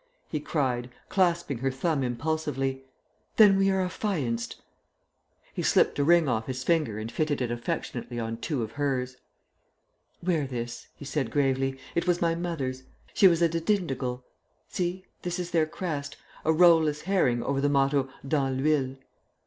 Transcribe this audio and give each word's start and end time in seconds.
he 0.31 0.39
cried, 0.39 0.89
clasping 1.09 1.59
her 1.59 1.69
thumb 1.69 2.01
impulsively. 2.01 2.83
"Then 3.35 3.55
we 3.55 3.69
are 3.69 3.81
affianced." 3.81 4.59
He 5.53 5.61
slipped 5.61 5.99
a 5.99 6.03
ring 6.03 6.27
off 6.27 6.47
his 6.47 6.63
finger 6.63 6.97
and 6.97 7.11
fitted 7.11 7.39
it 7.39 7.51
affectionately 7.51 8.17
on 8.19 8.37
two 8.37 8.63
of 8.63 8.71
hers. 8.71 9.17
"Wear 10.23 10.47
this," 10.47 10.87
he 10.95 11.05
said 11.05 11.29
gravely. 11.29 11.77
"It 11.93 12.07
was 12.07 12.19
my 12.19 12.33
mother's. 12.33 12.81
She 13.13 13.27
was 13.27 13.43
a 13.43 13.47
de 13.49 13.61
Dindigul. 13.61 14.23
See, 14.69 15.05
this 15.21 15.37
is 15.37 15.51
their 15.51 15.67
crest 15.67 16.17
a 16.43 16.51
roe 16.51 16.79
less 16.79 17.01
herring 17.01 17.43
over 17.43 17.61
the 17.61 17.69
motto 17.69 18.09
Dans 18.27 18.59
l'huile." 18.59 18.95